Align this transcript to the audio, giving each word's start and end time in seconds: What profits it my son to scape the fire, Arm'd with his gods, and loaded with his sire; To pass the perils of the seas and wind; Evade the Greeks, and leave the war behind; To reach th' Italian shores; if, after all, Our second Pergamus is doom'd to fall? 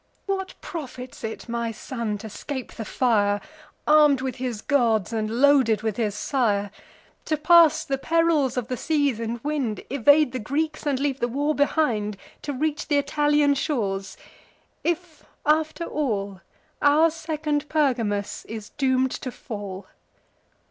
What 0.25 0.55
profits 0.61 1.23
it 1.23 1.47
my 1.47 1.71
son 1.71 2.17
to 2.17 2.27
scape 2.27 2.71
the 2.73 2.85
fire, 2.85 3.39
Arm'd 3.85 4.19
with 4.19 4.37
his 4.37 4.63
gods, 4.63 5.13
and 5.13 5.29
loaded 5.29 5.83
with 5.83 5.97
his 5.97 6.15
sire; 6.15 6.71
To 7.25 7.37
pass 7.37 7.85
the 7.85 7.99
perils 7.99 8.57
of 8.57 8.67
the 8.67 8.77
seas 8.77 9.19
and 9.19 9.39
wind; 9.43 9.83
Evade 9.91 10.31
the 10.31 10.39
Greeks, 10.39 10.87
and 10.87 10.99
leave 10.99 11.19
the 11.19 11.27
war 11.27 11.53
behind; 11.53 12.17
To 12.41 12.51
reach 12.51 12.87
th' 12.87 12.93
Italian 12.93 13.53
shores; 13.53 14.17
if, 14.83 15.23
after 15.45 15.83
all, 15.85 16.41
Our 16.81 17.11
second 17.11 17.69
Pergamus 17.69 18.43
is 18.45 18.69
doom'd 18.69 19.11
to 19.21 19.31
fall? 19.31 19.85